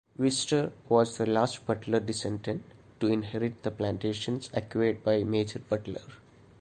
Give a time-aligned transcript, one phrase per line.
[0.17, 2.63] Wister was the last Butler descendant
[2.99, 6.01] to inherit the plantations acquired by Major Butler.